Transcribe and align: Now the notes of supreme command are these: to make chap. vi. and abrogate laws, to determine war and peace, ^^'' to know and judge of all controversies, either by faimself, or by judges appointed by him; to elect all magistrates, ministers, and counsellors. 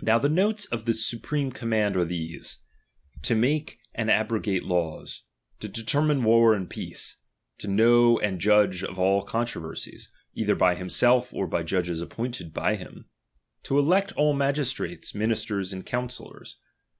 Now 0.00 0.20
the 0.20 0.28
notes 0.28 0.66
of 0.66 0.88
supreme 0.96 1.50
command 1.50 1.96
are 1.96 2.04
these: 2.04 2.58
to 3.22 3.34
make 3.34 3.66
chap. 3.70 3.76
vi. 3.78 3.82
and 3.96 4.10
abrogate 4.12 4.62
laws, 4.62 5.24
to 5.58 5.66
determine 5.66 6.22
war 6.22 6.54
and 6.54 6.70
peace, 6.70 7.16
^^'' 7.58 7.58
to 7.62 7.66
know 7.66 8.16
and 8.20 8.40
judge 8.40 8.84
of 8.84 8.96
all 8.96 9.22
controversies, 9.22 10.12
either 10.34 10.54
by 10.54 10.76
faimself, 10.76 11.34
or 11.34 11.48
by 11.48 11.64
judges 11.64 12.00
appointed 12.00 12.54
by 12.54 12.76
him; 12.76 13.06
to 13.64 13.76
elect 13.76 14.12
all 14.12 14.34
magistrates, 14.34 15.16
ministers, 15.16 15.72
and 15.72 15.84
counsellors. 15.84 16.58